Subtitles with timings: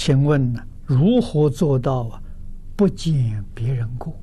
[0.00, 2.22] 请问呢，如何做到啊？
[2.76, 4.14] 不见别人过？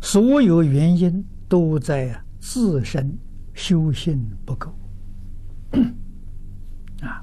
[0.00, 3.18] 所有原因都在自身
[3.52, 4.72] 修行不够
[7.02, 7.20] 啊！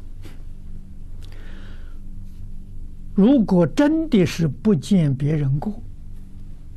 [3.15, 5.81] 如果真的是不见别人过，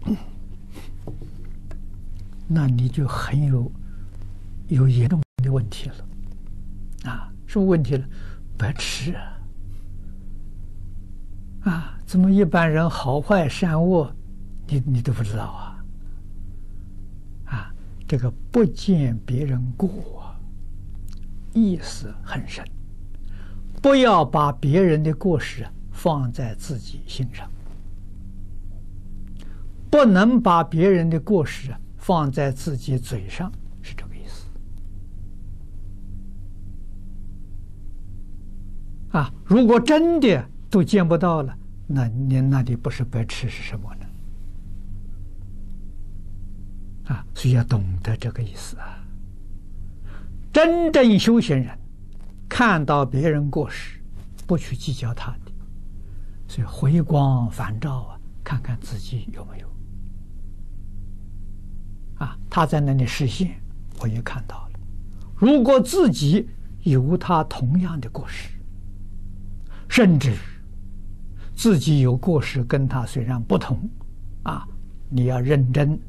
[2.46, 3.68] 那你就很有
[4.68, 7.32] 有严重的问题了啊！
[7.44, 8.06] 什么问题了？
[8.56, 9.36] 白痴啊！
[11.64, 14.10] 啊，怎么一般人好坏善恶，
[14.66, 15.84] 你你都不知道啊？
[17.44, 17.74] 啊，
[18.08, 20.34] 这个不见别人过，
[21.52, 22.64] 意思很深。
[23.82, 27.46] 不要把别人的过失放在自己心上，
[29.90, 33.52] 不能把别人的过失放在自己嘴上，
[33.82, 34.46] 是这个意思。
[39.10, 40.49] 啊，如果真的。
[40.70, 41.52] 都见不到了，
[41.88, 44.06] 那你那里不是白痴是什么呢？
[47.12, 48.96] 啊，所以要懂得这个意思啊。
[50.52, 51.76] 真正修行人
[52.48, 53.98] 看到别人过失，
[54.46, 55.50] 不去计较他的，
[56.46, 59.68] 所以回光返照啊，看看自己有没有。
[62.18, 63.60] 啊，他在那里实现，
[64.00, 64.78] 我也看到了。
[65.36, 66.48] 如果自己
[66.82, 68.50] 有他同样的过失，
[69.88, 70.32] 甚至。
[71.60, 73.78] 自己有过失，跟他虽然不同，
[74.44, 74.66] 啊，
[75.10, 76.00] 你要认真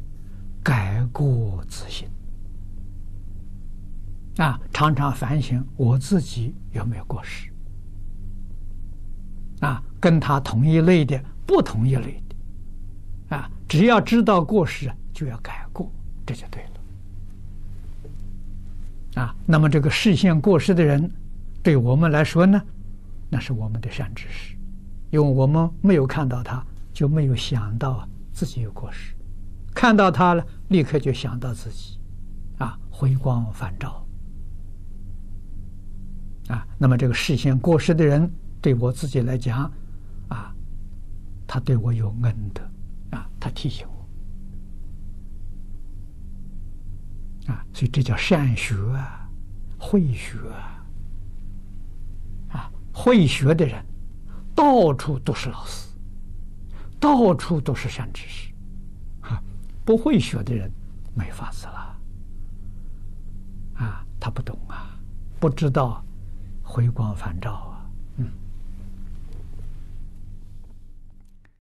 [0.63, 2.07] 改过自新，
[4.37, 7.51] 啊，常常反省我自己有没有过失，
[9.59, 15.91] 啊，跟他同一类的、不同一类的，啊，只要知道过失，就要改过，
[16.25, 16.63] 这就对
[19.15, 21.11] 了，啊，那么这个视线过失的人，
[21.61, 22.63] 对我们来说呢，
[23.29, 24.55] 那是我们的善知识。
[25.11, 29.13] 因为我们没有看到他，就没有想到自己有过失；
[29.75, 31.99] 看到他了，立刻就想到自己，
[32.57, 34.07] 啊，回光返照，
[36.47, 39.69] 啊，那么这个事先过失的人，对我自己来讲，
[40.29, 40.55] 啊，
[41.45, 42.63] 他对我有恩德，
[43.17, 43.85] 啊，他提醒
[47.47, 49.29] 我，啊，所以这叫善学啊，
[49.77, 50.37] 会学，
[52.47, 53.85] 啊，会学的人。
[54.61, 55.89] 到处都是老师，
[56.99, 58.53] 到处都是善知识，
[59.21, 59.41] 啊，
[59.83, 60.71] 不会学的人
[61.15, 61.97] 没法子了，
[63.73, 64.95] 啊，他不懂啊，
[65.39, 66.05] 不知道
[66.61, 67.70] 回光返照。